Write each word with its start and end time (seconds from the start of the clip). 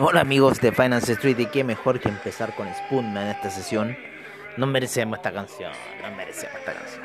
Hola 0.00 0.20
amigos 0.20 0.60
de 0.60 0.70
Finance 0.70 1.14
Street 1.14 1.40
y 1.40 1.46
qué 1.46 1.64
mejor 1.64 1.98
que 1.98 2.08
empezar 2.08 2.54
con 2.54 2.72
Spoonman 2.72 3.24
en 3.24 3.30
esta 3.30 3.50
sesión. 3.50 3.96
No 4.56 4.64
merecemos 4.64 5.18
esta 5.18 5.32
canción, 5.32 5.72
no 6.00 6.14
merecemos 6.14 6.56
esta 6.56 6.72
canción. 6.72 7.02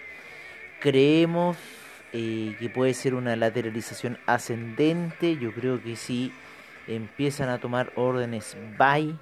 Creemos 0.79 1.58
eh, 2.13 2.55
que 2.59 2.69
puede 2.69 2.94
ser 2.94 3.13
una 3.13 3.35
lateralización 3.35 4.17
ascendente. 4.25 5.38
Yo 5.38 5.53
creo 5.53 5.81
que 5.81 5.95
si 5.95 6.31
empiezan 6.88 7.49
a 7.49 7.59
tomar 7.59 7.91
órdenes 7.95 8.57
buy, 8.77 9.17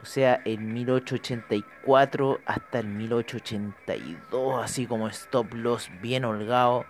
o 0.00 0.06
sea, 0.06 0.40
en 0.44 0.72
1884 0.72 2.40
hasta 2.44 2.78
el 2.78 2.86
1882, 2.88 4.62
así 4.62 4.86
como 4.86 5.08
stop 5.08 5.54
loss 5.54 5.90
bien 6.02 6.24
holgado, 6.24 6.84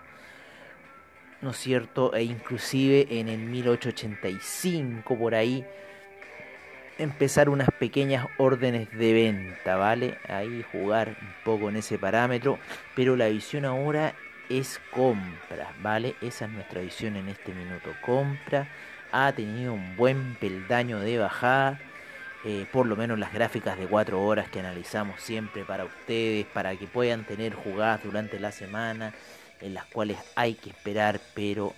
¿no 1.41 1.51
es 1.51 1.57
cierto? 1.57 2.13
E 2.13 2.23
inclusive 2.23 3.07
en 3.09 3.29
el 3.29 3.39
1885 3.39 5.17
por 5.17 5.33
ahí 5.33 5.65
empezar 6.97 7.49
unas 7.49 7.69
pequeñas 7.71 8.27
órdenes 8.37 8.91
de 8.91 9.13
venta, 9.13 9.75
¿vale? 9.75 10.17
Ahí 10.27 10.65
jugar 10.71 11.09
un 11.09 11.33
poco 11.43 11.69
en 11.69 11.77
ese 11.77 11.97
parámetro, 11.97 12.57
pero 12.95 13.15
la 13.15 13.27
visión 13.27 13.65
ahora 13.65 14.13
es 14.49 14.79
compra, 14.91 15.73
¿vale? 15.81 16.15
Esa 16.21 16.45
es 16.45 16.51
nuestra 16.51 16.81
visión 16.81 17.15
en 17.15 17.29
este 17.29 17.53
minuto. 17.53 17.91
Compra, 18.01 18.67
ha 19.11 19.31
tenido 19.31 19.73
un 19.73 19.95
buen 19.95 20.35
peldaño 20.35 20.99
de 20.99 21.17
bajada, 21.17 21.79
eh, 22.43 22.65
por 22.71 22.85
lo 22.85 22.95
menos 22.95 23.17
las 23.17 23.33
gráficas 23.33 23.77
de 23.77 23.87
4 23.87 24.21
horas 24.23 24.49
que 24.49 24.59
analizamos 24.59 25.21
siempre 25.21 25.63
para 25.63 25.85
ustedes, 25.85 26.45
para 26.45 26.75
que 26.75 26.87
puedan 26.87 27.25
tener 27.25 27.53
jugadas 27.53 28.03
durante 28.03 28.39
la 28.39 28.51
semana, 28.51 29.13
en 29.61 29.73
las 29.73 29.85
cuales 29.85 30.17
hay 30.35 30.53
que 30.55 30.69
esperar, 30.69 31.19
pero 31.33 31.73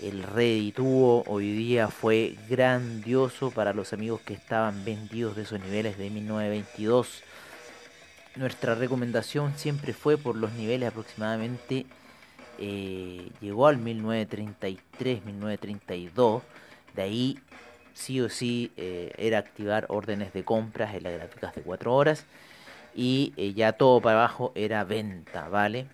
el 0.00 0.22
redituo 0.22 1.22
hoy 1.26 1.52
día 1.52 1.88
fue 1.88 2.36
grandioso 2.48 3.50
para 3.50 3.72
los 3.72 3.92
amigos 3.92 4.20
que 4.20 4.34
estaban 4.34 4.84
vendidos 4.84 5.36
de 5.36 5.42
esos 5.42 5.60
niveles 5.60 5.96
de 5.96 6.10
1922. 6.10 7.22
Nuestra 8.34 8.74
recomendación 8.74 9.52
siempre 9.56 9.92
fue 9.92 10.16
por 10.16 10.36
los 10.36 10.52
niveles 10.52 10.88
aproximadamente 10.88 11.86
eh, 12.58 13.30
llegó 13.40 13.66
al 13.66 13.78
1933, 13.78 15.24
1932, 15.24 16.42
de 16.94 17.02
ahí 17.02 17.38
sí 17.94 18.20
o 18.20 18.28
sí 18.28 18.72
eh, 18.76 19.12
era 19.16 19.38
activar 19.38 19.86
órdenes 19.88 20.32
de 20.32 20.44
compras 20.44 20.94
en 20.94 21.02
las 21.04 21.12
gráficas 21.14 21.54
de 21.54 21.62
4 21.62 21.94
horas. 21.94 22.26
Y 22.94 23.32
eh, 23.36 23.54
ya 23.54 23.72
todo 23.72 24.00
para 24.00 24.18
abajo 24.18 24.52
era 24.54 24.84
venta, 24.84 25.48
¿vale? 25.48 25.86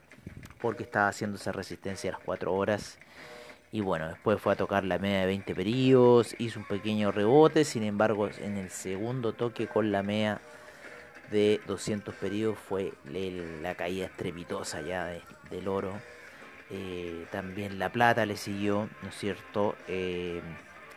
Porque 0.61 0.83
estaba 0.83 1.09
haciendo 1.09 1.37
esa 1.37 1.53
resistencia 1.53 2.11
a 2.11 2.13
las 2.15 2.23
4 2.25 2.53
horas. 2.53 2.99
Y 3.71 3.81
bueno, 3.81 4.09
después 4.09 4.41
fue 4.41 4.55
a 4.55 4.57
tocar 4.57 4.85
la 4.85 4.99
media 4.99 5.21
de 5.21 5.27
20 5.27 5.55
periodos, 5.55 6.35
hizo 6.39 6.59
un 6.59 6.67
pequeño 6.67 7.13
rebote, 7.13 7.65
sin 7.65 7.83
embargo 7.83 8.29
en 8.39 8.57
el 8.57 8.71
segundo 8.71 9.35
toque 9.35 9.67
con 9.67 9.93
la 9.93 10.03
media 10.03 10.41
de 11.31 11.61
200 11.67 12.15
periodos 12.15 12.59
fue 12.59 12.95
la 13.63 13.75
caída 13.75 14.07
estrepitosa 14.07 14.81
ya 14.81 15.13
del 15.51 15.69
oro 15.69 15.93
eh, 16.71 17.27
también 17.31 17.79
La 17.79 17.91
Plata 17.91 18.27
le 18.27 18.37
siguió, 18.37 18.89
¿no 19.03 19.09
es 19.09 19.15
cierto? 19.15 19.75
Eh, 19.89 20.43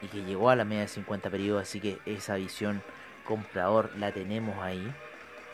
y 0.01 0.07
que 0.07 0.23
llegó 0.23 0.49
a 0.49 0.55
la 0.55 0.65
media 0.65 0.81
de 0.81 0.87
50 0.89 1.29
periodos, 1.29 1.63
así 1.63 1.79
que 1.79 1.99
esa 2.05 2.35
visión 2.35 2.81
comprador 3.23 3.91
la 3.97 4.11
tenemos 4.11 4.57
ahí, 4.61 4.85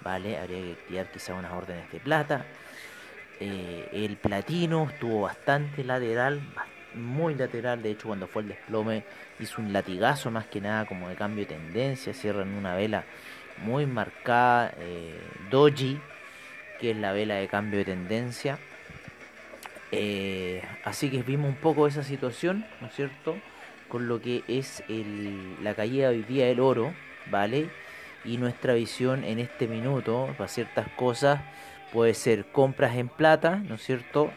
¿vale? 0.03 0.37
Habría 0.37 0.61
que 0.61 0.71
activar 0.71 1.11
quizá 1.11 1.33
unas 1.35 1.51
órdenes 1.53 1.91
de 1.91 1.99
plata. 1.99 2.45
Eh, 3.39 3.89
el 3.91 4.17
platino 4.17 4.89
estuvo 4.89 5.21
bastante 5.21 5.83
lateral, 5.83 6.41
muy 6.95 7.35
lateral, 7.35 7.83
de 7.83 7.91
hecho 7.91 8.07
cuando 8.07 8.27
fue 8.27 8.41
el 8.41 8.47
desplome 8.47 9.03
hizo 9.39 9.61
un 9.61 9.71
latigazo 9.71 10.31
más 10.31 10.47
que 10.47 10.61
nada 10.61 10.85
como 10.85 11.09
de 11.09 11.15
cambio 11.15 11.45
de 11.45 11.53
tendencia, 11.53 12.13
cierra 12.13 12.41
en 12.41 12.55
una 12.55 12.73
vela 12.73 13.03
muy 13.57 13.85
marcada, 13.85 14.73
doji, 15.51 15.99
que 16.79 16.91
es 16.91 16.97
la 16.97 17.11
vela 17.11 17.35
de 17.35 17.47
cambio 17.47 17.79
de 17.79 17.85
tendencia. 17.85 18.57
Eh, 19.91 20.61
así 20.83 21.09
que 21.09 21.23
vimos 21.23 21.49
un 21.49 21.55
poco 21.55 21.87
esa 21.87 22.03
situación, 22.03 22.65
¿no 22.81 22.87
es 22.87 22.95
cierto? 22.95 23.35
Con 23.87 24.07
lo 24.07 24.21
que 24.21 24.43
es 24.47 24.83
la 25.61 25.73
caída 25.75 26.09
hoy 26.09 26.23
día 26.23 26.47
del 26.47 26.59
oro, 26.59 26.93
¿vale? 27.31 27.69
Y 28.25 28.37
nuestra 28.37 28.73
visión 28.73 29.23
en 29.23 29.39
este 29.39 29.67
minuto 29.67 30.27
para 30.37 30.49
ciertas 30.49 30.87
cosas 30.97 31.39
puede 31.93 32.13
ser 32.13 32.51
compras 32.51 32.95
en 32.97 33.07
plata, 33.07 33.55
¿no 33.55 33.75
es 33.75 33.83
cierto? 33.83 34.29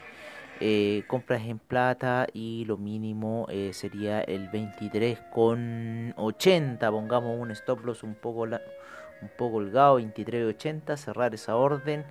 Eh, 0.62 1.04
compras 1.06 1.42
en 1.46 1.58
plata 1.58 2.26
y 2.34 2.66
lo 2.66 2.76
mínimo 2.76 3.46
eh, 3.48 3.70
sería 3.72 4.20
el 4.20 4.48
23 4.50 5.18
con 5.32 6.12
80, 6.16 6.90
pongamos 6.90 7.40
un 7.40 7.50
stop 7.52 7.84
loss 7.86 8.02
un 8.02 8.14
poco, 8.14 8.42
un 8.42 9.30
poco 9.38 9.56
holgado, 9.56 9.98
23.80, 9.98 10.96
cerrar 10.96 11.34
esa 11.34 11.56
orden. 11.56 12.04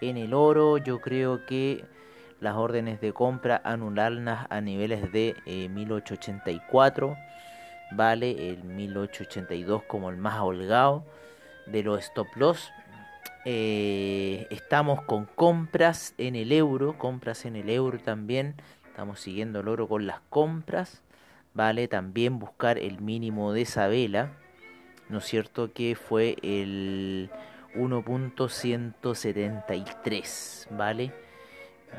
En 0.00 0.16
el 0.16 0.32
oro 0.32 0.78
yo 0.78 1.00
creo 1.00 1.44
que 1.44 1.84
las 2.40 2.56
órdenes 2.56 3.00
de 3.00 3.12
compra 3.12 3.60
anularlas 3.64 4.46
a 4.50 4.60
niveles 4.60 5.12
de 5.12 5.36
1884, 5.70 7.12
eh, 7.12 7.16
vale 7.92 8.50
el 8.50 8.64
1882 8.64 9.84
como 9.84 10.10
el 10.10 10.16
más 10.16 10.40
holgado 10.40 11.04
de 11.66 11.82
los 11.82 12.00
stop 12.00 12.28
loss. 12.36 12.70
Eh, 13.44 14.46
estamos 14.50 15.02
con 15.02 15.24
compras 15.24 16.14
en 16.18 16.36
el 16.36 16.52
euro, 16.52 16.96
compras 16.98 17.44
en 17.44 17.56
el 17.56 17.68
euro 17.70 17.98
también. 17.98 18.54
Estamos 18.86 19.18
siguiendo 19.20 19.60
el 19.60 19.68
oro 19.68 19.88
con 19.88 20.06
las 20.06 20.20
compras. 20.28 21.02
Vale, 21.54 21.88
también 21.88 22.38
buscar 22.38 22.78
el 22.78 23.00
mínimo 23.00 23.52
de 23.52 23.62
esa 23.62 23.88
vela. 23.88 24.32
¿No 25.08 25.18
es 25.18 25.24
cierto? 25.24 25.72
Que 25.72 25.96
fue 25.96 26.36
el 26.42 27.30
1.173. 27.74 30.68
¿Vale? 30.70 31.12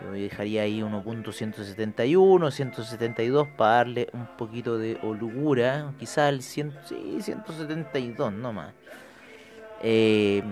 Yo 0.02 0.12
dejaría 0.12 0.64
ahí 0.64 0.82
1.171, 0.82 2.52
172 2.52 3.48
para 3.58 3.76
darle 3.76 4.08
un 4.14 4.28
poquito 4.38 4.78
de 4.78 4.98
holgura. 5.02 5.94
Quizá 6.00 6.30
el 6.30 6.42
100, 6.42 6.74
sí, 6.86 7.18
172 7.22 8.34
no 8.34 8.54
más. 8.54 8.74
Eh, 9.82 10.44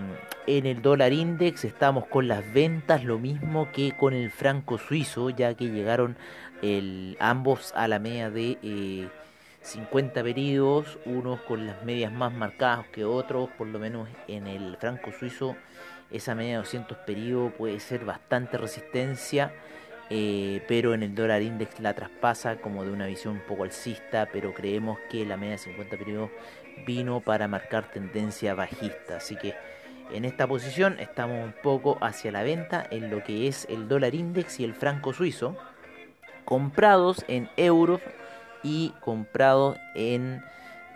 en 0.48 0.66
el 0.66 0.82
dólar 0.82 1.12
index 1.12 1.66
estamos 1.66 2.06
con 2.06 2.30
las 2.30 2.54
ventas 2.54 3.04
lo 3.04 3.20
mismo 3.20 3.70
que 3.74 3.92
con 3.92 4.14
el 4.14 4.32
franco 4.32 4.78
suizo, 4.78 5.30
ya 5.30 5.54
que 5.54 5.66
llegaron 5.66 6.16
el, 6.62 7.18
ambos 7.20 7.74
a 7.76 7.90
la 7.90 8.00
media 8.00 8.30
de 8.30 9.10
50 9.62 10.20
eh, 10.20 10.24
periodos, 10.24 10.98
unos 11.06 11.42
con 11.42 11.68
las 11.68 11.84
medias 11.84 12.12
más 12.14 12.34
marcadas 12.34 12.88
que 12.88 13.04
otros, 13.04 13.50
por 13.58 13.68
lo 13.68 13.80
menos 13.80 14.08
en 14.30 14.48
el 14.48 14.78
franco 14.78 15.12
suizo 15.12 15.58
esa 16.12 16.36
media 16.36 16.52
de 16.52 16.58
200 16.58 16.98
periodos 17.00 17.54
puede 17.54 17.80
ser 17.80 18.06
bastante 18.06 18.58
resistencia. 18.58 19.54
Eh, 20.10 20.64
pero 20.70 20.94
en 20.94 21.04
el 21.04 21.14
dólar 21.14 21.42
index 21.42 21.82
la 21.82 21.94
traspasa 21.94 22.56
como 22.62 22.86
de 22.86 22.92
una 22.92 23.08
visión 23.08 23.34
un 23.36 23.42
poco 23.42 23.64
alcista, 23.64 24.30
pero 24.32 24.54
creemos 24.54 24.98
que 25.10 25.26
la 25.26 25.36
media 25.36 25.54
de 25.54 25.58
50 25.58 25.98
periodos 25.98 26.30
vino 26.86 27.20
para 27.20 27.50
marcar 27.50 27.92
tendencia 27.92 28.54
bajista. 28.54 29.18
Así 29.18 29.36
que 29.36 29.54
en 30.12 30.24
esta 30.24 30.48
posición 30.48 30.98
estamos 31.00 31.44
un 31.44 31.54
poco 31.62 31.98
hacia 32.02 32.32
la 32.32 32.44
venta 32.44 32.86
en 32.90 33.10
lo 33.12 33.24
que 33.24 33.48
es 33.48 33.68
el 33.70 33.90
dólar 33.90 34.16
index 34.16 34.60
y 34.60 34.64
el 34.64 34.74
franco 34.74 35.12
suizo, 35.12 35.58
comprados 36.46 37.26
en 37.28 37.50
euros 37.58 38.00
y 38.64 38.94
comprados 39.02 39.78
en, 39.96 40.42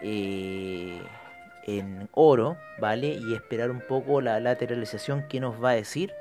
eh, 0.01 1.01
en 1.65 2.09
oro, 2.13 2.57
¿vale? 2.79 3.07
Y 3.15 3.33
esperar 3.33 3.71
un 3.71 3.81
poco 3.81 4.21
la 4.21 4.39
lateralización 4.39 5.27
que 5.27 5.39
nos 5.39 5.63
va 5.63 5.71
a 5.71 5.73
decir. 5.73 6.13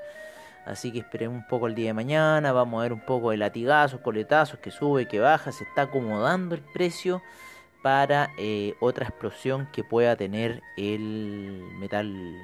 Así 0.67 0.93
que 0.93 0.99
esperemos 0.99 1.37
un 1.39 1.47
poco 1.47 1.67
el 1.67 1.75
día 1.75 1.89
de 1.89 1.95
mañana, 1.95 2.53
vamos 2.53 2.81
a 2.81 2.83
ver 2.83 2.93
un 2.93 3.01
poco 3.01 3.31
de 3.31 3.39
latigazos, 3.39 4.01
coletazos, 4.01 4.59
que 4.61 4.71
sube, 4.71 5.07
que 5.07 5.19
baja, 5.19 5.53
se 5.53 5.65
está 5.65 5.83
acomodando 5.83 6.55
el 6.55 6.61
precio 6.61 7.23
para 7.83 8.31
eh, 8.39 8.75
otra 8.81 9.07
explosión 9.07 9.69
que 9.73 9.83
pueda 9.85 10.17
tener 10.17 10.63
el 10.77 11.63
metal 11.79 12.37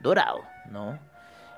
dorado, 0.00 0.42
¿no? 0.70 0.98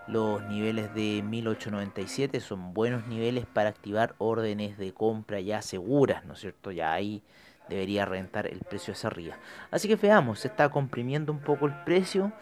Los 0.08 0.43
niveles 0.43 0.93
de 0.94 1.23
1897 1.23 2.40
son 2.40 2.75
buenos 2.75 3.06
niveles 3.06 3.46
para 3.46 3.69
activar 3.69 4.17
órdenes 4.19 4.76
de 4.76 4.93
compra 4.93 5.40
ya 5.40 5.62
seguras, 5.62 6.25
¿no 6.25 6.35
es 6.35 6.40
cierto? 6.40 6.73
Ya 6.73 6.93
ahí 6.93 7.23
debería 7.73 8.05
rentar 8.05 8.47
el 8.47 8.61
precio 8.61 8.93
hacia 8.93 9.09
arriba. 9.09 9.37
Así 9.71 9.89
que 9.89 9.97
veamos, 9.97 10.41
se 10.41 10.49
está 10.49 10.69
comprimiendo 10.69 11.33
un 11.33 11.41
poco 11.41 11.67
el 11.67 11.75
precio 11.85 12.33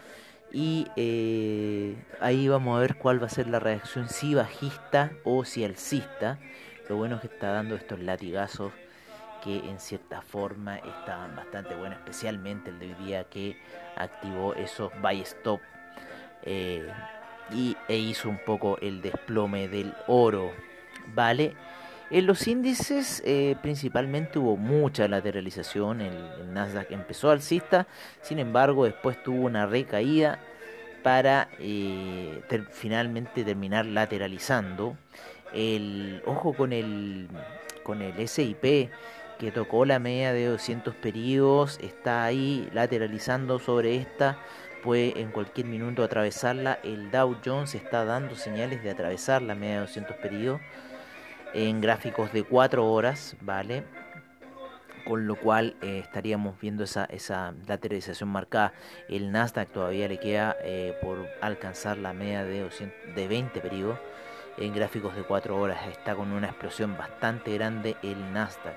y 0.51 0.87
eh, 0.95 1.95
ahí 2.19 2.47
vamos 2.47 2.77
a 2.77 2.81
ver 2.81 2.97
cuál 2.97 3.21
va 3.21 3.27
a 3.27 3.29
ser 3.29 3.47
la 3.47 3.59
reacción, 3.59 4.09
si 4.09 4.33
bajista 4.33 5.11
o 5.23 5.45
si 5.45 5.63
alcista. 5.63 6.39
Lo 6.89 6.97
bueno 6.97 7.15
es 7.15 7.21
que 7.21 7.27
está 7.27 7.51
dando 7.51 7.75
estos 7.75 7.99
latigazos 7.99 8.73
que 9.43 9.57
en 9.57 9.79
cierta 9.79 10.21
forma 10.21 10.77
estaban 10.77 11.35
bastante 11.35 11.75
buenos, 11.75 11.97
especialmente 11.99 12.69
el 12.69 12.79
de 12.79 12.87
hoy 12.87 13.05
día 13.05 13.23
que 13.23 13.57
activó 13.95 14.53
esos 14.53 14.91
buy 15.01 15.21
stop 15.21 15.61
eh, 16.43 16.87
y, 17.51 17.75
e 17.87 17.97
hizo 17.97 18.29
un 18.29 18.39
poco 18.45 18.77
el 18.81 19.01
desplome 19.01 19.67
del 19.67 19.93
oro. 20.07 20.51
Vale. 21.13 21.55
En 22.11 22.25
los 22.25 22.45
índices 22.45 23.23
eh, 23.25 23.55
principalmente 23.61 24.37
hubo 24.37 24.57
mucha 24.57 25.07
lateralización, 25.07 26.01
el, 26.01 26.53
Nasdaq 26.53 26.91
empezó 26.91 27.31
alcista, 27.31 27.87
sin 28.21 28.37
embargo 28.37 28.83
después 28.83 29.23
tuvo 29.23 29.45
una 29.45 29.65
recaída 29.65 30.37
para 31.03 31.47
eh, 31.57 32.41
finalmente 32.71 33.45
terminar 33.45 33.85
lateralizando. 33.85 34.97
El 35.53 36.21
ojo 36.25 36.51
con 36.53 36.73
el 36.73 37.29
con 37.83 38.01
el 38.01 38.27
SIP 38.27 38.89
que 39.39 39.51
tocó 39.53 39.85
la 39.85 39.97
media 39.97 40.33
de 40.33 40.47
200 40.47 40.93
periodos, 40.95 41.79
está 41.81 42.25
ahí 42.25 42.69
lateralizando 42.73 43.57
sobre 43.57 43.95
esta, 43.95 44.37
puede 44.83 45.19
en 45.21 45.31
cualquier 45.31 45.67
minuto 45.67 46.03
atravesarla. 46.03 46.77
El 46.83 47.09
Dow 47.09 47.37
Jones 47.43 47.73
está 47.73 48.03
dando 48.03 48.35
señales 48.35 48.83
de 48.83 48.91
atravesar 48.91 49.41
la 49.41 49.55
media 49.55 49.75
de 49.75 49.81
200 49.81 50.17
periodos 50.17 50.59
en 51.53 51.81
gráficos 51.81 52.31
de 52.33 52.43
4 52.43 52.85
horas, 52.85 53.35
¿vale? 53.41 53.83
Con 55.05 55.27
lo 55.27 55.35
cual 55.35 55.75
eh, 55.81 55.99
estaríamos 55.99 56.59
viendo 56.59 56.83
esa, 56.83 57.05
esa 57.05 57.53
lateralización 57.67 58.29
marcada. 58.29 58.73
El 59.09 59.31
Nasdaq 59.31 59.69
todavía 59.69 60.07
le 60.07 60.19
queda 60.19 60.55
eh, 60.63 60.95
por 61.01 61.27
alcanzar 61.41 61.97
la 61.97 62.13
media 62.13 62.43
de, 62.43 62.61
200, 62.61 63.15
de 63.15 63.27
20 63.27 63.59
periodos 63.61 63.99
en 64.57 64.73
gráficos 64.73 65.15
de 65.15 65.23
4 65.23 65.59
horas. 65.59 65.87
Está 65.87 66.15
con 66.15 66.31
una 66.31 66.47
explosión 66.47 66.97
bastante 66.97 67.53
grande 67.53 67.95
el 68.03 68.31
Nasdaq. 68.33 68.75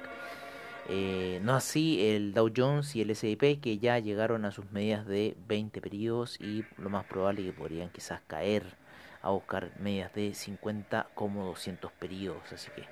Eh, 0.89 1.41
no 1.43 1.55
así 1.55 2.11
el 2.11 2.35
Dow 2.35 2.51
Jones 2.55 2.95
y 2.95 3.01
el 3.01 3.11
S&P 3.11 3.59
que 3.59 3.79
ya 3.79 3.99
llegaron 3.99 4.45
a 4.45 4.51
sus 4.51 4.71
medidas 4.71 5.07
de 5.07 5.35
20 5.49 5.81
periodos 5.81 6.39
y 6.41 6.65
lo 6.77 6.91
más 6.91 7.07
probable 7.07 7.43
que 7.43 7.53
podrían 7.53 7.89
quizás 7.89 8.21
caer 8.27 8.84
a 9.25 9.31
buscar 9.31 9.71
medidas 9.79 10.13
de 10.15 10.35
50 10.35 11.09
como 11.15 11.47
200 11.47 11.91
periodos. 11.93 12.53
Así 12.53 12.71
que 12.77 12.85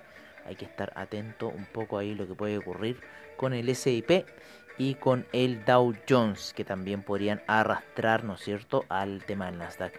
hay 0.47 0.57
que 0.57 0.65
estar 0.65 0.93
atento 0.97 1.49
un 1.49 1.67
poco 1.67 1.99
ahí 1.99 2.15
lo 2.15 2.27
que 2.27 2.35
puede 2.35 2.59
ocurrir 2.59 2.99
con 3.37 3.53
el 3.53 3.69
S&P 3.69 4.25
y 4.79 4.95
con 4.95 5.27
el 5.33 5.65
Dow 5.65 5.95
Jones 6.09 6.55
que 6.55 6.65
también 6.65 7.03
podrían 7.03 7.43
arrastrar, 7.47 8.25
¿no 8.25 8.35
es 8.35 8.41
cierto?, 8.41 8.85
al 8.89 9.23
tema 9.25 9.47
del 9.47 9.59
Nasdaq. 9.59 9.93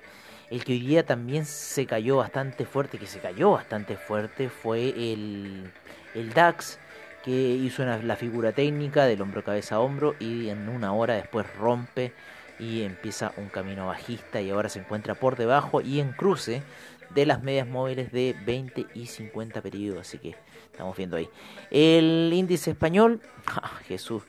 El 0.50 0.64
que 0.64 0.74
hoy 0.74 0.80
día 0.80 1.06
también 1.06 1.46
se 1.46 1.86
cayó 1.86 2.18
bastante 2.18 2.66
fuerte, 2.66 2.98
que 2.98 3.08
se 3.08 3.20
cayó 3.20 3.52
bastante 3.52 3.96
fuerte, 3.96 4.50
fue 4.50 4.90
el, 4.90 5.72
el 6.16 6.34
DAX 6.34 6.80
que 7.24 7.32
hizo 7.32 7.86
la 7.86 8.16
figura 8.16 8.52
técnica 8.52 9.06
del 9.06 9.22
hombro 9.22 9.44
cabeza 9.44 9.76
a 9.76 9.80
hombro 9.80 10.16
y 10.20 10.50
en 10.50 10.68
una 10.68 10.94
hora 10.94 11.14
después 11.14 11.46
rompe 11.56 12.12
y 12.64 12.84
empieza 12.84 13.34
un 13.38 13.50
camino 13.50 13.88
bajista 13.88 14.42
y 14.42 14.50
ahora 14.50 14.70
se 14.70 14.80
encuentra 14.80 15.16
por 15.16 15.36
debajo 15.36 15.82
y 15.82 16.00
en 16.00 16.14
cruce 16.14 16.64
de 17.14 17.26
las 17.26 17.44
medias 17.44 17.68
móviles 17.68 18.12
de 18.12 18.36
20 18.46 18.88
y 18.94 19.08
50 19.08 19.62
periodos, 19.62 20.02
así 20.02 20.18
que 20.18 20.36
estamos 20.72 20.96
viendo 20.96 21.18
ahí. 21.18 21.30
El 21.70 22.32
índice 22.34 22.72
español, 22.72 23.22
ah, 23.48 23.80
Jesús, 23.86 24.24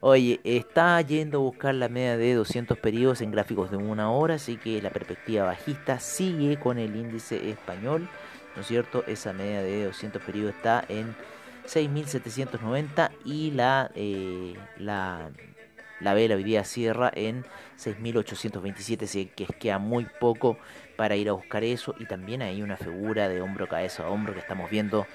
oye, 0.00 0.40
está 0.44 1.00
yendo 1.00 1.38
a 1.38 1.40
buscar 1.42 1.74
la 1.74 1.88
media 1.88 2.16
de 2.16 2.34
200 2.34 2.78
periodos 2.78 3.20
en 3.20 3.32
gráficos 3.32 3.70
de 3.70 3.76
una 3.76 4.10
hora, 4.12 4.34
así 4.34 4.56
que 4.56 4.80
la 4.80 4.90
perspectiva 4.90 5.44
bajista 5.44 5.98
sigue 5.98 6.58
con 6.58 6.78
el 6.78 6.94
índice 6.94 7.50
español, 7.50 8.08
¿no 8.54 8.62
es 8.62 8.68
cierto? 8.68 9.04
Esa 9.06 9.32
media 9.32 9.60
de 9.60 9.86
200 9.86 10.22
periodos 10.22 10.54
está 10.54 10.84
en 10.88 11.14
6.790 11.66 13.10
y 13.24 13.50
la, 13.50 13.90
eh, 13.94 14.54
la, 14.78 15.30
la 16.02 16.14
vela 16.14 16.34
hoy 16.34 16.44
día 16.44 16.64
cierra 16.64 17.10
en 17.14 17.44
6.827, 17.78 19.04
así 19.04 19.26
que 19.26 19.46
queda 19.46 19.78
muy 19.78 20.06
poco 20.20 20.58
para 20.96 21.16
ir 21.16 21.28
a 21.28 21.32
buscar 21.32 21.64
eso 21.64 21.94
y 21.98 22.06
también 22.06 22.42
hay 22.42 22.62
una 22.62 22.76
figura 22.76 23.28
de 23.28 23.40
hombro 23.40 23.68
cabeza 23.68 24.04
a 24.04 24.08
hombro 24.08 24.34
que 24.34 24.40
estamos 24.40 24.70
viendo 24.70 25.06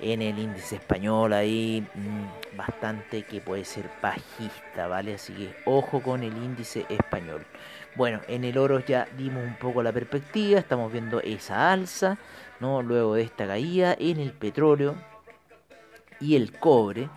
en 0.00 0.20
el 0.20 0.38
índice 0.38 0.76
español 0.76 1.32
ahí 1.32 1.86
mm, 1.94 2.56
bastante 2.56 3.22
que 3.22 3.40
puede 3.40 3.64
ser 3.64 3.88
bajista, 4.02 4.86
¿vale? 4.88 5.14
Así 5.14 5.32
que 5.32 5.56
ojo 5.64 6.02
con 6.02 6.22
el 6.22 6.36
índice 6.36 6.84
español. 6.88 7.46
Bueno, 7.94 8.20
en 8.28 8.44
el 8.44 8.58
oro 8.58 8.80
ya 8.80 9.08
dimos 9.16 9.42
un 9.42 9.56
poco 9.56 9.82
la 9.82 9.92
perspectiva, 9.92 10.58
estamos 10.58 10.92
viendo 10.92 11.20
esa 11.20 11.72
alza, 11.72 12.18
¿no? 12.60 12.82
Luego 12.82 13.14
de 13.14 13.22
esta 13.22 13.46
caída 13.46 13.96
en 13.98 14.20
el 14.20 14.32
petróleo, 14.32 14.96
y 16.20 16.36
el 16.36 16.52
cobre, 16.52 17.08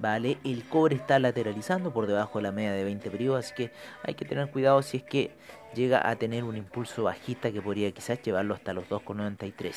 ¿vale? 0.00 0.38
El 0.44 0.64
cobre 0.64 0.96
está 0.96 1.18
lateralizando 1.18 1.92
por 1.92 2.06
debajo 2.06 2.38
de 2.38 2.44
la 2.44 2.52
media 2.52 2.72
de 2.72 2.84
20 2.84 3.10
periodos, 3.10 3.46
así 3.46 3.54
que 3.54 3.70
hay 4.02 4.14
que 4.14 4.24
tener 4.24 4.50
cuidado 4.50 4.82
si 4.82 4.98
es 4.98 5.02
que 5.02 5.30
llega 5.74 6.08
a 6.08 6.16
tener 6.16 6.44
un 6.44 6.56
impulso 6.56 7.04
bajista 7.04 7.52
que 7.52 7.60
podría 7.60 7.90
quizás 7.92 8.20
llevarlo 8.22 8.54
hasta 8.54 8.72
los 8.72 8.88
2,93. 8.88 9.74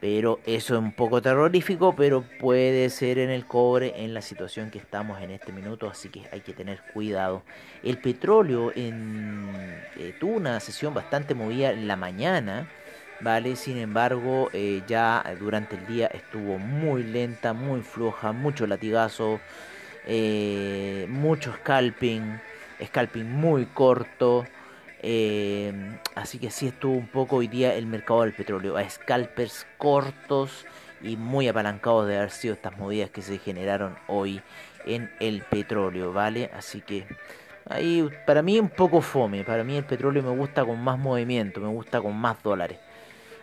Pero 0.00 0.38
eso 0.46 0.74
es 0.74 0.80
un 0.80 0.92
poco 0.92 1.20
terrorífico, 1.20 1.96
pero 1.96 2.24
puede 2.38 2.88
ser 2.88 3.18
en 3.18 3.30
el 3.30 3.46
cobre 3.46 4.04
en 4.04 4.14
la 4.14 4.22
situación 4.22 4.70
que 4.70 4.78
estamos 4.78 5.20
en 5.20 5.32
este 5.32 5.50
minuto, 5.50 5.90
así 5.90 6.08
que 6.08 6.22
hay 6.30 6.40
que 6.40 6.52
tener 6.52 6.80
cuidado. 6.94 7.42
El 7.82 7.98
petróleo 7.98 8.70
eh, 8.76 10.14
tuvo 10.20 10.36
una 10.36 10.60
sesión 10.60 10.94
bastante 10.94 11.34
movida 11.34 11.72
en 11.72 11.88
la 11.88 11.96
mañana, 11.96 12.68
¿vale? 13.20 13.56
Sin 13.56 13.78
embargo, 13.78 14.50
eh, 14.52 14.82
ya 14.86 15.24
durante 15.38 15.76
el 15.76 15.86
día 15.86 16.06
estuvo 16.08 16.58
muy 16.58 17.02
lenta, 17.02 17.52
muy 17.52 17.82
floja, 17.82 18.32
mucho 18.32 18.66
latigazo, 18.66 19.40
eh, 20.06 21.06
mucho 21.08 21.52
scalping, 21.54 22.40
scalping 22.84 23.30
muy 23.30 23.66
corto. 23.66 24.44
Eh, 25.00 25.72
así 26.16 26.38
que 26.38 26.50
sí 26.50 26.68
estuvo 26.68 26.94
un 26.94 27.06
poco 27.08 27.36
hoy 27.36 27.48
día 27.48 27.74
el 27.74 27.86
mercado 27.86 28.22
del 28.22 28.32
petróleo 28.32 28.76
a 28.76 28.88
scalpers 28.88 29.64
cortos 29.78 30.66
y 31.00 31.16
muy 31.16 31.46
apalancados 31.46 32.08
de 32.08 32.16
haber 32.16 32.30
sido 32.30 32.54
estas 32.54 32.76
movidas 32.76 33.10
que 33.10 33.22
se 33.22 33.38
generaron 33.38 33.96
hoy 34.08 34.42
en 34.86 35.10
el 35.20 35.42
petróleo, 35.42 36.12
¿vale? 36.12 36.50
Así 36.52 36.80
que 36.80 37.06
ahí 37.68 38.08
para 38.26 38.42
mí 38.42 38.58
un 38.58 38.70
poco 38.70 39.00
fome, 39.00 39.44
para 39.44 39.62
mí 39.62 39.76
el 39.76 39.84
petróleo 39.84 40.22
me 40.22 40.36
gusta 40.36 40.64
con 40.64 40.82
más 40.82 40.98
movimiento, 40.98 41.60
me 41.60 41.68
gusta 41.68 42.00
con 42.00 42.16
más 42.16 42.42
dólares. 42.42 42.78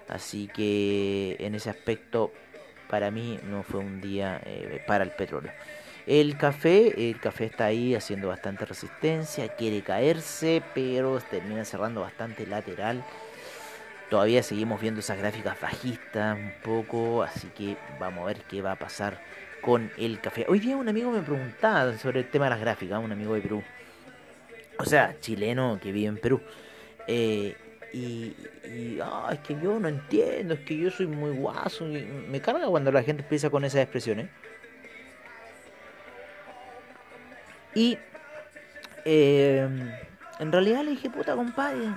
Así 0.07 0.47
que 0.47 1.37
en 1.39 1.55
ese 1.55 1.69
aspecto 1.69 2.31
para 2.89 3.11
mí 3.11 3.39
no 3.43 3.63
fue 3.63 3.79
un 3.79 4.01
día 4.01 4.41
eh, 4.45 4.83
para 4.85 5.03
el 5.03 5.11
petróleo. 5.11 5.51
El 6.05 6.37
café, 6.37 7.09
el 7.09 7.19
café 7.19 7.45
está 7.45 7.65
ahí 7.65 7.95
haciendo 7.95 8.27
bastante 8.27 8.63
resistencia, 8.65 9.47
quiere 9.55 9.81
caerse, 9.81 10.61
pero 10.75 11.19
termina 11.19 11.65
cerrando 11.65 12.01
bastante 12.01 12.45
lateral. 12.45 13.03
Todavía 14.09 14.43
seguimos 14.43 14.79
viendo 14.79 14.99
esas 14.99 15.17
gráficas 15.17 15.59
bajistas 15.59 16.37
un 16.37 16.53
poco, 16.63 17.23
así 17.23 17.47
que 17.47 17.75
vamos 17.99 18.23
a 18.23 18.27
ver 18.27 18.37
qué 18.43 18.61
va 18.61 18.73
a 18.73 18.75
pasar 18.75 19.19
con 19.61 19.91
el 19.97 20.21
café. 20.21 20.45
Hoy 20.47 20.59
día 20.59 20.77
un 20.77 20.87
amigo 20.87 21.09
me 21.09 21.21
preguntaba 21.21 21.97
sobre 21.97 22.19
el 22.19 22.29
tema 22.29 22.45
de 22.45 22.51
las 22.51 22.59
gráficas, 22.59 23.03
un 23.03 23.11
amigo 23.11 23.33
de 23.33 23.41
Perú, 23.41 23.63
o 24.77 24.85
sea, 24.85 25.15
chileno 25.19 25.79
que 25.81 25.91
vive 25.91 26.07
en 26.07 26.17
Perú. 26.17 26.39
Eh, 27.07 27.55
y, 27.93 28.35
ah, 29.01 29.29
es 29.33 29.39
que 29.39 29.57
yo 29.61 29.79
no 29.79 29.87
entiendo, 29.87 30.53
es 30.55 30.59
que 30.61 30.77
yo 30.77 30.91
soy 30.91 31.07
muy 31.07 31.31
guaso. 31.31 31.85
me 31.85 32.41
carga 32.41 32.67
cuando 32.67 32.91
la 32.91 33.03
gente 33.03 33.23
empieza 33.23 33.49
con 33.49 33.63
esas 33.63 33.81
expresiones. 33.81 34.27
Y 37.73 37.97
eh, 39.03 39.67
en 40.39 40.51
realidad 40.51 40.83
le 40.83 40.91
dije, 40.91 41.09
puta 41.09 41.35
compadre, 41.35 41.87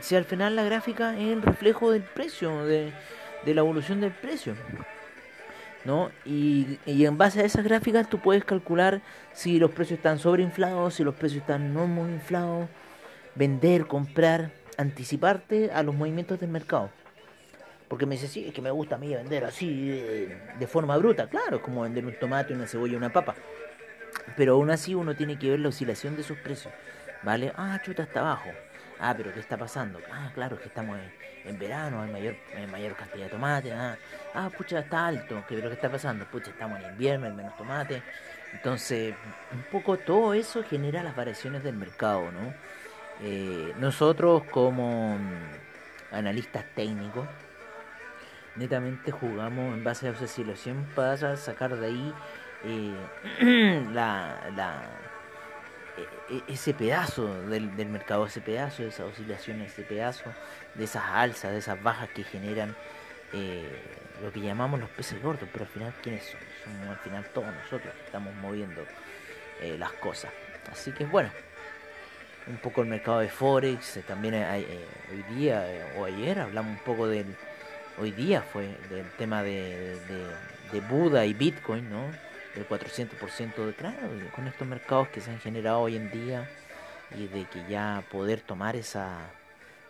si 0.00 0.14
al 0.14 0.24
final 0.24 0.56
la 0.56 0.64
gráfica 0.64 1.14
es 1.14 1.32
el 1.32 1.42
reflejo 1.42 1.90
del 1.90 2.02
precio, 2.02 2.64
de, 2.64 2.92
de 3.44 3.54
la 3.54 3.60
evolución 3.60 4.00
del 4.00 4.12
precio. 4.12 4.54
¿no? 5.84 6.10
Y, 6.24 6.78
y, 6.86 7.04
en 7.04 7.18
base 7.18 7.40
a 7.40 7.44
esas 7.44 7.62
gráficas 7.62 8.08
tú 8.08 8.18
puedes 8.18 8.44
calcular 8.44 9.02
si 9.32 9.58
los 9.58 9.70
precios 9.70 9.98
están 9.98 10.18
sobreinflados, 10.18 10.94
si 10.94 11.04
los 11.04 11.14
precios 11.14 11.42
están 11.42 11.74
no 11.74 11.86
muy 11.86 12.10
inflados, 12.10 12.68
vender, 13.34 13.86
comprar, 13.86 14.50
anticiparte 14.76 15.70
a 15.72 15.82
los 15.82 15.94
movimientos 15.94 16.40
del 16.40 16.50
mercado. 16.50 16.90
Porque 17.88 18.06
me 18.06 18.14
dice, 18.14 18.28
sí, 18.28 18.46
es 18.48 18.54
que 18.54 18.62
me 18.62 18.70
gusta 18.70 18.96
a 18.96 18.98
mí 18.98 19.14
vender 19.14 19.44
así 19.44 19.88
de, 19.88 20.66
forma 20.66 20.96
bruta. 20.96 21.28
Claro, 21.28 21.56
es 21.56 21.62
como 21.62 21.82
vender 21.82 22.04
un 22.04 22.18
tomate, 22.18 22.54
una 22.54 22.66
cebolla, 22.66 22.96
una 22.96 23.12
papa. 23.12 23.34
Pero 24.36 24.54
aún 24.54 24.70
así 24.70 24.94
uno 24.94 25.14
tiene 25.14 25.38
que 25.38 25.50
ver 25.50 25.60
la 25.60 25.68
oscilación 25.68 26.16
de 26.16 26.22
sus 26.22 26.38
precios. 26.38 26.72
¿Vale? 27.22 27.52
Ah, 27.56 27.80
chuta, 27.84 28.02
está 28.02 28.20
abajo. 28.20 28.50
Ah, 28.98 29.14
pero 29.16 29.32
¿qué 29.32 29.40
está 29.40 29.56
pasando? 29.56 30.00
Ah, 30.10 30.30
claro, 30.34 30.58
que 30.58 30.68
estamos 30.68 30.98
en, 31.44 31.58
verano, 31.58 32.02
hay 32.02 32.10
mayor, 32.10 32.36
hay 32.56 32.66
mayor 32.66 32.96
cantidad 32.96 33.24
de 33.24 33.30
tomate. 33.30 33.72
Ah, 33.72 33.96
ah, 34.34 34.50
pucha, 34.56 34.78
está 34.80 35.06
alto. 35.06 35.44
¿Qué, 35.48 35.56
pero 35.56 35.68
¿qué 35.68 35.74
está 35.74 35.90
pasando? 35.90 36.24
Pucha, 36.26 36.50
estamos 36.50 36.80
en 36.80 36.90
invierno, 36.90 37.26
hay 37.26 37.32
menos 37.32 37.56
tomate. 37.56 38.02
Entonces, 38.52 39.14
un 39.52 39.62
poco 39.70 39.98
todo 39.98 40.32
eso 40.32 40.62
genera 40.62 41.02
las 41.02 41.16
variaciones 41.16 41.62
del 41.64 41.76
mercado, 41.76 42.30
¿no? 42.30 42.54
Eh, 43.26 43.72
nosotros 43.78 44.42
como 44.50 45.16
mm, 45.16 46.14
analistas 46.14 46.66
técnicos, 46.74 47.26
netamente 48.54 49.12
jugamos 49.12 49.72
en 49.72 49.82
base 49.82 50.08
a 50.08 50.10
esa 50.10 50.24
oscilación 50.24 50.86
para 50.94 51.34
sacar 51.38 51.74
de 51.74 51.86
ahí 51.86 52.14
eh, 52.64 53.86
la, 53.94 54.38
la 54.54 54.82
e, 55.96 56.34
e, 56.34 56.52
ese 56.52 56.74
pedazo 56.74 57.46
del, 57.46 57.74
del, 57.78 57.88
mercado, 57.88 58.26
ese 58.26 58.42
pedazo 58.42 58.82
de 58.82 58.90
esas 58.90 59.06
oscilaciones, 59.06 59.72
ese 59.72 59.84
pedazo 59.84 60.24
de 60.74 60.84
esas 60.84 61.04
alzas, 61.04 61.52
de 61.52 61.58
esas 61.58 61.82
bajas 61.82 62.10
que 62.10 62.24
generan 62.24 62.76
eh, 63.32 63.66
lo 64.22 64.30
que 64.32 64.40
llamamos 64.40 64.78
los 64.80 64.90
peces 64.90 65.22
gordos, 65.22 65.48
pero 65.50 65.64
al 65.64 65.70
final, 65.70 65.94
¿quiénes 66.02 66.24
son? 66.24 66.40
Somos 66.62 66.88
al 66.90 66.98
final 66.98 67.24
todos 67.32 67.46
nosotros 67.46 67.94
que 67.94 68.04
estamos 68.04 68.34
moviendo 68.34 68.84
las 69.78 69.92
cosas. 69.94 70.30
Así 70.70 70.92
que 70.92 71.06
bueno, 71.06 71.30
un 72.46 72.56
poco 72.58 72.82
el 72.82 72.88
mercado 72.88 73.20
de 73.20 73.28
Forex, 73.28 73.96
eh, 73.98 74.02
también 74.06 74.34
eh, 74.34 74.66
hoy 75.10 75.36
día 75.36 75.72
eh, 75.72 75.94
o 75.98 76.04
ayer 76.04 76.38
hablamos 76.38 76.72
un 76.72 76.84
poco 76.84 77.06
del, 77.06 77.34
hoy 77.98 78.10
día 78.12 78.42
fue 78.42 78.76
del 78.90 79.10
tema 79.12 79.42
de, 79.42 79.98
de, 80.72 80.80
Buda 80.90 81.24
y 81.24 81.34
Bitcoin, 81.34 81.88
¿no? 81.88 82.02
Del 82.56 82.68
400% 82.68 83.54
de 83.64 83.74
claro, 83.74 84.08
con 84.34 84.48
estos 84.48 84.66
mercados 84.66 85.06
que 85.08 85.20
se 85.20 85.30
han 85.30 85.38
generado 85.38 85.78
hoy 85.80 85.94
en 85.94 86.10
día 86.10 86.48
y 87.16 87.28
de 87.28 87.44
que 87.44 87.64
ya 87.68 88.02
poder 88.10 88.40
tomar 88.40 88.74
esa 88.74 89.18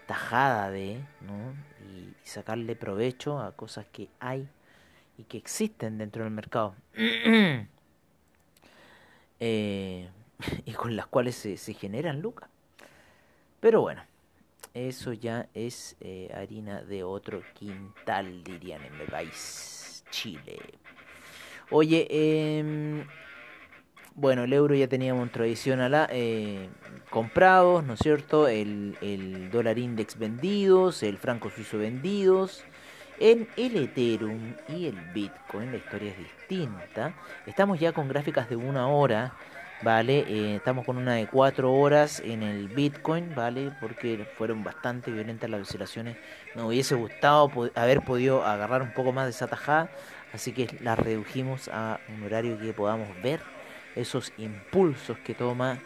tajada 0.06 0.70
de, 0.70 1.00
¿no? 1.22 1.54
Y, 1.90 2.12
sacarle 2.24 2.74
provecho 2.74 3.40
a 3.40 3.52
cosas 3.52 3.86
que 3.92 4.08
hay 4.18 4.48
y 5.18 5.24
que 5.24 5.38
existen 5.38 5.98
dentro 5.98 6.24
del 6.24 6.32
mercado. 6.32 6.74
eh, 9.40 10.08
y 10.64 10.72
con 10.72 10.96
las 10.96 11.06
cuales 11.06 11.34
se, 11.36 11.56
se 11.56 11.74
generan 11.74 12.20
lucas. 12.20 12.48
Pero 13.60 13.80
bueno, 13.80 14.02
eso 14.74 15.12
ya 15.12 15.48
es 15.54 15.96
eh, 16.00 16.30
harina 16.34 16.82
de 16.82 17.04
otro 17.04 17.42
quintal, 17.54 18.42
dirían 18.44 18.84
en 18.84 18.98
mi 18.98 19.04
país, 19.04 20.04
Chile. 20.10 20.58
Oye, 21.70 22.06
eh, 22.10 23.04
bueno, 24.16 24.44
el 24.44 24.52
euro 24.52 24.74
ya 24.74 24.86
teníamos 24.86 25.30
tradicional 25.32 26.08
eh, 26.10 26.68
comprados, 27.10 27.84
¿no 27.84 27.94
es 27.94 28.00
cierto? 28.00 28.48
El, 28.48 28.96
el 29.00 29.50
dólar 29.50 29.78
index 29.78 30.18
vendidos, 30.18 31.02
el 31.02 31.18
franco 31.18 31.50
suizo 31.50 31.78
vendidos. 31.78 32.64
En 33.20 33.48
el 33.56 33.76
Ethereum 33.76 34.56
y 34.68 34.86
el 34.86 35.00
Bitcoin 35.12 35.70
la 35.70 35.78
historia 35.78 36.10
es 36.10 36.18
distinta. 36.18 37.14
Estamos 37.46 37.78
ya 37.78 37.92
con 37.92 38.08
gráficas 38.08 38.48
de 38.48 38.56
una 38.56 38.88
hora 38.88 39.34
¿vale? 39.82 40.24
Eh, 40.28 40.56
estamos 40.56 40.84
con 40.84 40.96
una 40.96 41.14
de 41.14 41.26
4 41.26 41.72
horas 41.72 42.20
en 42.24 42.42
el 42.42 42.68
Bitcoin, 42.68 43.34
¿vale? 43.34 43.72
Porque 43.80 44.26
fueron 44.36 44.64
bastante 44.64 45.10
violentas 45.10 45.50
las 45.50 45.62
oscilaciones. 45.62 46.16
Me 46.54 46.62
hubiese 46.62 46.94
gustado 46.94 47.50
haber 47.74 48.02
podido 48.02 48.44
agarrar 48.44 48.82
un 48.82 48.92
poco 48.92 49.12
más 49.12 49.26
de 49.26 49.30
esa 49.30 49.46
tajada, 49.46 49.90
así 50.32 50.52
que 50.52 50.68
la 50.80 50.96
redujimos 50.96 51.68
a 51.68 52.00
un 52.08 52.24
horario 52.24 52.58
que 52.58 52.72
podamos 52.72 53.08
ver 53.22 53.40
esos 53.94 54.32
impulsos 54.38 55.18
que 55.18 55.34
toma 55.34 55.78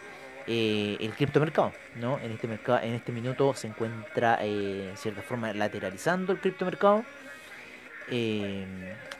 eh, 0.47 0.97
el 0.99 1.11
criptomercado, 1.13 1.73
¿no? 1.95 2.17
En 2.19 2.31
este 2.31 2.47
mercado, 2.47 2.79
en 2.81 2.93
este 2.93 3.11
minuto 3.11 3.53
se 3.53 3.67
encuentra 3.67 4.39
eh, 4.41 4.89
en 4.89 4.97
cierta 4.97 5.21
forma 5.21 5.53
lateralizando 5.53 6.33
el 6.33 6.39
criptomercado. 6.39 7.03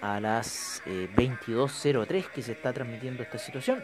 a 0.01 0.19
las 0.19 0.81
22.03 0.85 2.25
que 2.33 2.41
se 2.41 2.53
está 2.53 2.73
transmitiendo 2.73 3.21
esta 3.21 3.37
situación 3.37 3.83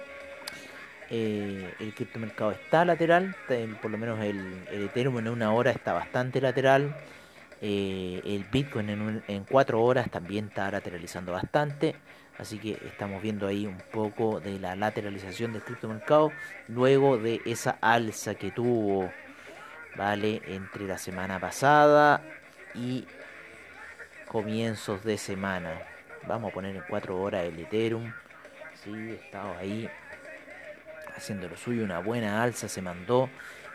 eh, 1.09 1.73
el 1.79 1.93
criptomercado 1.93 2.51
está 2.51 2.85
lateral, 2.85 3.35
por 3.81 3.91
lo 3.91 3.97
menos 3.97 4.19
el, 4.21 4.67
Ethereum 4.71 5.19
en 5.19 5.27
una 5.27 5.51
hora 5.53 5.71
está 5.71 5.93
bastante 5.93 6.41
lateral. 6.41 6.95
Eh, 7.61 8.21
el 8.25 8.43
Bitcoin 8.51 8.89
en, 8.89 9.23
en 9.27 9.43
cuatro 9.45 9.81
horas 9.81 10.09
también 10.11 10.47
está 10.47 10.69
lateralizando 10.71 11.31
bastante. 11.31 11.95
Así 12.37 12.59
que 12.59 12.71
estamos 12.85 13.21
viendo 13.21 13.47
ahí 13.47 13.65
un 13.65 13.77
poco 13.93 14.41
de 14.41 14.59
la 14.59 14.75
lateralización 14.75 15.53
del 15.53 15.63
criptomercado 15.63 16.31
luego 16.67 17.17
de 17.17 17.41
esa 17.45 17.77
alza 17.79 18.35
que 18.35 18.51
tuvo, 18.51 19.09
¿vale? 19.95 20.41
Entre 20.47 20.85
la 20.85 20.97
semana 20.97 21.39
pasada 21.39 22.21
y 22.73 23.05
comienzos 24.27 25.03
de 25.05 25.17
semana. 25.17 25.81
Vamos 26.27 26.51
a 26.51 26.53
poner 26.53 26.75
en 26.75 26.83
cuatro 26.89 27.21
horas 27.21 27.45
el 27.45 27.57
Ethereum. 27.57 28.11
Sí, 28.83 29.11
estado 29.11 29.55
ahí 29.57 29.89
haciendo 31.15 31.47
lo 31.47 31.57
suyo, 31.57 31.83
una 31.83 31.99
buena 31.99 32.43
alza 32.43 32.67
se 32.67 32.81
mandó, 32.81 33.29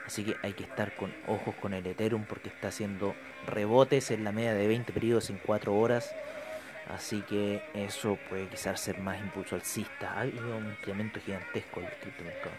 así 0.05 0.23
que 0.23 0.35
hay 0.43 0.53
que 0.53 0.63
estar 0.63 0.95
con 0.95 1.13
ojos 1.27 1.55
con 1.55 1.73
el 1.73 1.85
Ethereum 1.85 2.25
porque 2.25 2.49
está 2.49 2.69
haciendo 2.69 3.15
rebotes 3.47 4.11
en 4.11 4.23
la 4.23 4.31
media 4.31 4.53
de 4.53 4.67
20 4.67 4.93
periodos 4.93 5.29
en 5.29 5.37
4 5.37 5.73
horas, 5.73 6.13
así 6.89 7.21
que 7.21 7.63
eso 7.73 8.17
puede 8.29 8.47
quizás 8.47 8.79
ser 8.79 8.99
más 8.99 9.19
impulso 9.19 9.55
alcista, 9.55 10.13
ha 10.13 10.21
habido 10.21 10.57
un 10.57 10.67
incremento 10.67 11.19
gigantesco 11.19 11.79
del 11.81 11.89
criptomercado. 12.01 12.55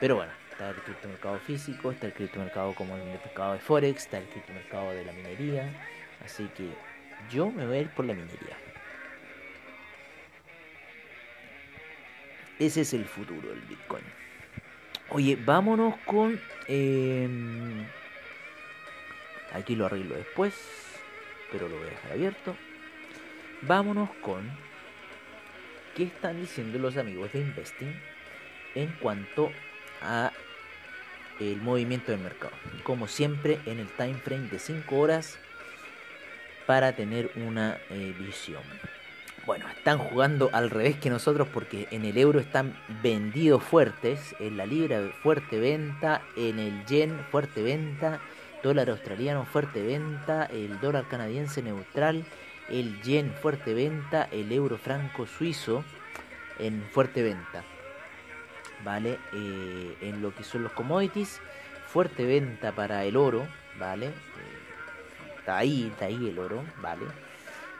Pero 0.00 0.16
bueno, 0.16 0.32
está 0.50 0.70
el 0.70 0.76
criptomercado 0.76 1.38
físico, 1.40 1.92
está 1.92 2.06
el 2.06 2.12
criptomercado 2.12 2.74
como 2.74 2.96
el 2.96 3.04
mercado 3.04 3.52
de 3.54 3.60
Forex, 3.60 4.02
está 4.02 4.18
el 4.18 4.24
criptomercado 4.24 4.90
de 4.90 5.04
la 5.04 5.12
minería, 5.12 5.68
así 6.24 6.48
que 6.56 6.68
yo 7.30 7.50
me 7.50 7.66
voy 7.66 7.76
a 7.76 7.80
ir 7.82 7.90
por 7.90 8.04
la 8.04 8.14
minería. 8.14 8.56
Ese 12.58 12.82
es 12.82 12.94
el 12.94 13.04
futuro 13.04 13.48
del 13.48 13.60
Bitcoin. 13.62 14.04
Oye, 15.10 15.36
vámonos 15.36 15.96
con... 16.06 16.40
Em, 16.68 17.86
aquí 19.52 19.74
lo 19.76 19.86
arreglo 19.86 20.14
después, 20.14 20.54
pero 21.50 21.68
lo 21.68 21.76
voy 21.76 21.86
a 21.86 21.90
dejar 21.90 22.12
abierto. 22.12 22.56
Vámonos 23.62 24.10
con... 24.20 24.50
¿Qué 25.96 26.04
están 26.04 26.40
diciendo 26.40 26.78
los 26.78 26.96
amigos 26.96 27.32
de 27.32 27.40
Investing 27.40 27.94
en 28.74 28.88
cuanto 29.00 29.52
a 30.00 30.32
el 31.40 31.60
movimiento 31.60 32.12
del 32.12 32.20
mercado. 32.20 32.52
Como 32.82 33.08
siempre 33.08 33.58
en 33.66 33.80
el 33.80 33.88
time 33.88 34.14
frame 34.14 34.48
de 34.48 34.58
5 34.58 34.96
horas 34.96 35.38
para 36.66 36.92
tener 36.92 37.30
una 37.36 37.78
eh, 37.90 38.14
visión. 38.18 38.62
Bueno, 39.44 39.66
están 39.68 39.98
jugando 39.98 40.50
al 40.52 40.70
revés 40.70 40.96
que 40.98 41.10
nosotros 41.10 41.48
porque 41.52 41.88
en 41.90 42.04
el 42.04 42.16
euro 42.16 42.38
están 42.38 42.76
vendidos 43.02 43.60
fuertes, 43.64 44.36
en 44.38 44.56
la 44.56 44.66
libra 44.66 45.10
fuerte 45.20 45.58
venta, 45.58 46.22
en 46.36 46.60
el 46.60 46.86
yen 46.86 47.18
fuerte 47.32 47.60
venta, 47.60 48.20
dólar 48.62 48.90
australiano 48.90 49.44
fuerte 49.44 49.82
venta, 49.82 50.44
el 50.44 50.78
dólar 50.78 51.08
canadiense 51.08 51.60
neutral, 51.60 52.24
el 52.70 53.02
yen 53.02 53.32
fuerte 53.32 53.74
venta, 53.74 54.28
el 54.30 54.52
euro 54.52 54.78
franco 54.78 55.26
suizo 55.26 55.84
en 56.60 56.80
fuerte 56.92 57.24
venta. 57.24 57.64
¿Vale? 58.84 59.18
Eh, 59.32 59.96
en 60.02 60.22
lo 60.22 60.32
que 60.32 60.44
son 60.44 60.62
los 60.62 60.72
commodities, 60.72 61.40
fuerte 61.88 62.24
venta 62.24 62.70
para 62.70 63.04
el 63.04 63.16
oro, 63.16 63.48
¿vale? 63.76 64.06
Eh, 64.06 64.12
está 65.38 65.58
ahí, 65.58 65.88
está 65.90 66.04
ahí 66.04 66.28
el 66.28 66.38
oro, 66.38 66.62
¿vale? 66.80 67.06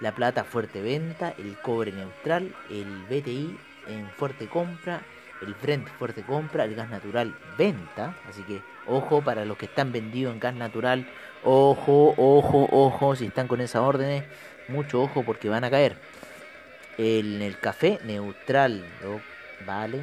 La 0.02 0.12
plata 0.12 0.42
fuerte 0.42 0.82
venta, 0.82 1.32
el 1.38 1.56
cobre 1.58 1.92
neutral, 1.92 2.52
el 2.68 3.04
BTI 3.04 3.56
en 3.86 4.10
fuerte 4.10 4.48
compra, 4.48 5.00
el 5.40 5.54
Brent 5.54 5.86
fuerte 5.96 6.22
compra, 6.22 6.64
el 6.64 6.74
gas 6.74 6.90
natural 6.90 7.36
venta, 7.56 8.16
así 8.28 8.42
que 8.42 8.62
ojo 8.88 9.22
para 9.22 9.44
los 9.44 9.56
que 9.56 9.66
están 9.66 9.92
vendidos 9.92 10.34
en 10.34 10.40
gas 10.40 10.54
natural, 10.54 11.08
ojo, 11.44 12.14
ojo, 12.16 12.68
ojo, 12.72 13.14
si 13.14 13.26
están 13.26 13.46
con 13.46 13.60
esas 13.60 13.82
órdenes, 13.82 14.24
mucho 14.66 15.00
ojo 15.00 15.22
porque 15.22 15.48
van 15.48 15.62
a 15.62 15.70
caer. 15.70 15.96
En 16.98 17.40
el 17.40 17.58
café 17.58 18.00
neutral, 18.04 18.84
vale. 19.64 20.00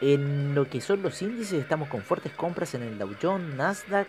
En 0.00 0.54
lo 0.54 0.68
que 0.68 0.80
son 0.80 1.00
los 1.00 1.22
índices 1.22 1.60
estamos 1.60 1.88
con 1.88 2.02
fuertes 2.02 2.32
compras 2.32 2.74
en 2.74 2.82
el 2.82 2.98
Dow 2.98 3.14
Jones, 3.22 3.54
Nasdaq 3.54 4.08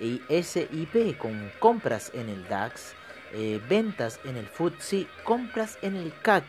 y 0.00 0.20
SIP, 0.28 1.16
con 1.16 1.50
compras 1.58 2.12
en 2.14 2.28
el 2.28 2.46
DAX 2.46 2.94
eh, 3.34 3.60
ventas 3.68 4.20
en 4.24 4.36
el 4.36 4.46
FTSE, 4.46 5.08
compras 5.24 5.76
en 5.82 5.96
el 5.96 6.12
CAC, 6.22 6.44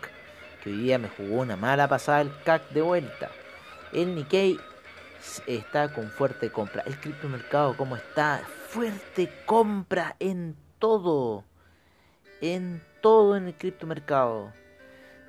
que 0.64 0.70
hoy 0.70 0.78
día 0.78 1.00
me 1.00 1.10
jugó 1.10 1.42
una 1.42 1.56
mala 1.56 1.88
pasada 1.88 2.22
el 2.22 2.32
CAC 2.44 2.70
de 2.70 2.82
vuelta. 2.82 3.32
El 3.92 4.14
Nikkei 4.14 4.60
está 5.48 5.92
con 5.92 6.10
fuerte 6.10 6.52
compra. 6.52 6.84
El 6.86 6.98
criptomercado, 7.00 7.76
¿cómo 7.76 7.96
está? 7.96 8.42
Fuerte 8.68 9.32
compra 9.46 10.16
en 10.20 10.56
todo. 10.78 11.44
En 12.42 12.84
todo 13.02 13.36
en 13.36 13.48
el 13.48 13.56
criptomercado. 13.56 14.54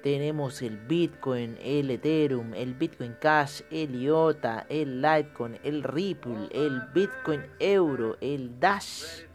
Tenemos 0.02 0.62
el 0.62 0.76
Bitcoin, 0.76 1.56
el 1.62 1.90
Ethereum, 1.90 2.54
el 2.54 2.75
Bitcoin 2.75 3.16
Cash, 3.20 3.62
el 3.70 4.00
IOTA, 4.02 4.66
el 4.68 5.00
Litecoin, 5.00 5.58
el 5.64 5.82
Ripple, 5.82 6.48
el 6.52 6.80
Bitcoin 6.94 7.42
Euro, 7.58 8.16
el 8.20 8.60
Dash 8.60 9.25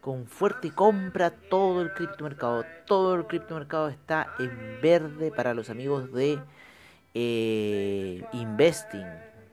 con 0.00 0.26
fuerte 0.26 0.70
compra 0.70 1.30
todo 1.30 1.82
el 1.82 1.92
criptomercado. 1.92 2.64
Todo 2.86 3.14
el 3.14 3.26
criptomercado 3.26 3.88
está 3.88 4.34
en 4.38 4.80
verde 4.82 5.30
para 5.30 5.54
los 5.54 5.70
amigos 5.70 6.12
de 6.12 6.38
eh, 7.14 8.24
Investing. 8.32 9.06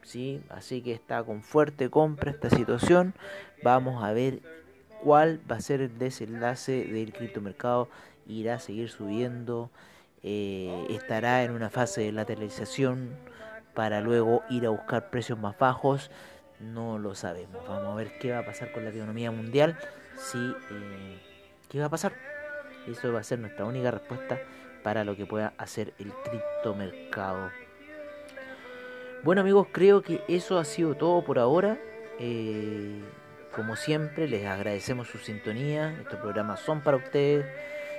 ¿sí? 0.03 0.41
Así 0.49 0.81
que 0.81 0.93
está 0.93 1.23
con 1.23 1.43
fuerte 1.43 1.89
compra 1.89 2.31
esta 2.31 2.49
situación. 2.49 3.13
Vamos 3.61 4.03
a 4.03 4.13
ver 4.13 4.39
cuál 5.03 5.39
va 5.49 5.57
a 5.57 5.61
ser 5.61 5.81
el 5.81 5.97
desenlace 5.97 6.85
del 6.85 7.11
criptomercado. 7.11 7.89
Irá 8.25 8.55
a 8.55 8.59
seguir 8.59 8.89
subiendo. 8.89 9.69
Eh, 10.23 10.87
estará 10.89 11.43
en 11.43 11.51
una 11.51 11.69
fase 11.69 12.01
de 12.01 12.11
lateralización 12.11 13.15
para 13.73 14.01
luego 14.01 14.43
ir 14.49 14.65
a 14.65 14.69
buscar 14.69 15.09
precios 15.09 15.37
más 15.37 15.57
bajos. 15.57 16.09
No 16.61 16.97
lo 16.99 17.15
sabemos. 17.15 17.67
Vamos 17.67 17.87
a 17.87 17.95
ver 17.95 18.17
qué 18.19 18.31
va 18.31 18.39
a 18.39 18.45
pasar 18.45 18.71
con 18.71 18.85
la 18.85 18.91
economía 18.91 19.29
mundial 19.29 19.77
si 20.17 20.37
eh, 20.71 21.21
qué 21.69 21.79
va 21.79 21.85
a 21.85 21.89
pasar. 21.89 22.13
Eso 22.87 23.11
va 23.11 23.19
a 23.19 23.23
ser 23.23 23.39
nuestra 23.39 23.65
única 23.65 23.91
respuesta 23.91 24.39
para 24.83 25.03
lo 25.03 25.15
que 25.15 25.25
pueda 25.25 25.53
hacer 25.57 25.93
el 25.99 26.11
criptomercado. 26.11 27.51
Bueno 29.23 29.41
amigos, 29.41 29.67
creo 29.71 30.01
que 30.01 30.23
eso 30.27 30.57
ha 30.59 30.65
sido 30.65 30.95
todo 30.95 31.23
por 31.23 31.39
ahora. 31.39 31.77
Eh, 32.19 33.01
como 33.53 33.75
siempre, 33.75 34.27
les 34.27 34.45
agradecemos 34.45 35.07
su 35.07 35.17
sintonía. 35.17 35.97
Estos 35.99 36.19
programas 36.19 36.59
son 36.59 36.81
para 36.81 36.97
ustedes. 36.97 37.45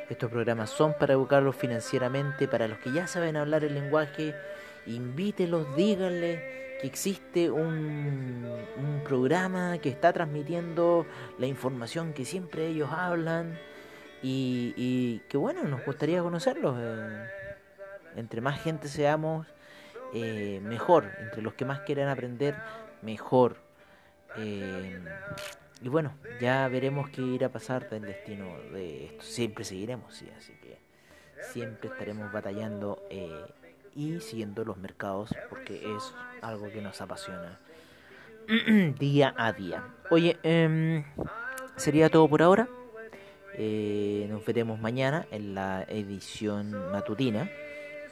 Estos 0.09 0.31
programas 0.31 0.71
son 0.71 0.95
para 0.99 1.15
educarlos 1.15 1.57
financieramente. 1.57 2.49
Para 2.49 2.69
los 2.69 2.79
que 2.79 2.93
ya 2.93 3.07
saben 3.07 3.37
hablar 3.37 3.65
el 3.65 3.75
lenguaje, 3.75 4.35
invítelos, 4.87 5.75
díganle 5.77 6.77
que 6.81 6.87
existe 6.87 7.51
un, 7.51 8.48
programa 9.09 9.79
que 9.79 9.89
está 9.89 10.13
transmitiendo 10.13 11.07
la 11.39 11.47
información 11.47 12.13
que 12.13 12.27
siempre 12.27 12.67
ellos 12.67 12.91
hablan 12.93 13.59
y, 14.23 15.23
que 15.29 15.39
bueno, 15.39 15.65
nos 15.65 15.85
gustaría 15.85 16.23
conocerlos. 16.23 16.77
Eh, 16.79 17.27
entre 18.17 18.41
más 18.41 18.61
gente 18.61 18.89
seamos, 18.89 19.47
eh, 20.13 20.61
mejor. 20.63 21.11
Entre 21.21 21.41
los 21.41 21.55
que 21.55 21.65
más 21.65 21.81
quieran 21.81 22.09
aprender, 22.09 22.55
mejor. 23.01 23.57
Eh, 24.37 25.01
y 25.81 25.89
bueno, 25.89 26.13
ya 26.41 26.69
veremos 26.69 27.09
qué 27.09 27.23
irá 27.23 27.47
a 27.47 27.53
pasar 27.53 27.89
del 27.89 28.03
destino 28.03 28.59
de 28.73 29.07
esto. 29.07 29.25
Siempre 29.25 29.65
seguiremos, 29.65 30.15
sí, 30.15 30.29
así 30.37 30.53
que 30.61 30.79
siempre 31.53 31.89
estaremos 31.89 32.31
batallando 32.31 33.03
y 33.95 34.21
siguiendo 34.21 34.65
los 34.65 34.77
mercados 34.77 35.35
porque 35.49 35.77
es 35.97 36.13
algo 36.43 36.69
que 36.71 36.83
nos 36.83 37.01
apasiona 37.01 37.59
día 38.99 39.35
a 39.37 39.53
día. 39.53 39.85
Oye, 40.11 40.39
em, 40.43 41.05
sería 41.77 42.09
todo 42.09 42.27
por 42.29 42.41
ahora. 42.41 42.67
Eh, 43.53 44.27
nos 44.31 44.45
veremos 44.47 44.81
mañana 44.81 45.27
en 45.31 45.55
la 45.55 45.83
edición 45.83 46.71
matutina, 46.91 47.51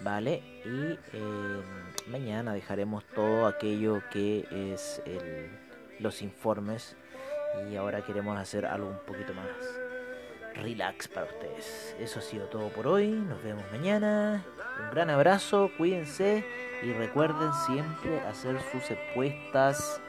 ¿vale? 0.00 0.42
Y 0.64 0.98
em, 1.16 1.62
mañana 2.08 2.52
dejaremos 2.52 3.04
todo 3.14 3.46
aquello 3.46 4.02
que 4.12 4.46
es 4.50 5.00
el, 5.06 5.48
los 6.00 6.20
informes 6.20 6.96
y 7.70 7.76
ahora 7.76 8.02
queremos 8.02 8.38
hacer 8.38 8.66
algo 8.66 8.90
un 8.90 9.06
poquito 9.06 9.32
más 9.32 9.46
relax 10.54 11.08
para 11.08 11.26
ustedes. 11.26 11.96
Eso 11.98 12.18
ha 12.18 12.22
sido 12.22 12.46
todo 12.48 12.68
por 12.68 12.86
hoy. 12.86 13.08
Nos 13.08 13.42
vemos 13.42 13.64
mañana. 13.72 14.44
Un 14.82 14.90
gran 14.90 15.08
abrazo, 15.08 15.70
cuídense 15.78 16.44
y 16.82 16.92
recuerden 16.92 17.54
siempre 17.66 18.20
hacer 18.20 18.60
sus 18.70 18.90
apuestas 18.90 20.02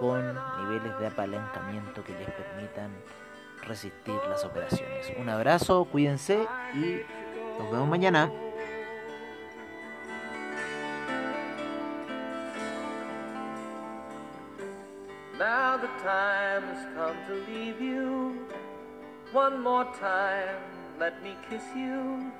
con 0.00 0.34
niveles 0.62 0.98
de 0.98 1.06
apalancamiento 1.06 2.02
que 2.02 2.14
les 2.14 2.30
permitan 2.30 2.90
resistir 3.62 4.18
las 4.30 4.42
operaciones. 4.46 5.12
Un 5.18 5.28
abrazo, 5.28 5.84
cuídense 5.84 6.48
y 6.72 7.02
nos 7.58 7.70
vemos 7.70 7.86
mañana. 7.86 8.32
Now 15.38 15.76
the 15.76 15.88
time 16.02 16.62
has 16.68 16.86
come 16.94 17.16
to 17.28 17.34
leave 17.50 17.80
you. 17.80 18.46
One 19.32 19.62
more 19.62 19.84
time, 20.00 20.58
let 20.98 21.22
me 21.22 21.36
kiss 21.48 21.62
you. 21.76 22.32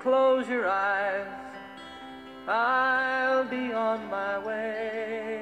Close 0.00 0.48
your 0.48 0.68
eyes, 0.68 1.26
I'll 2.48 3.44
be 3.44 3.72
on 3.72 4.08
my 4.10 4.38
way. 4.44 5.41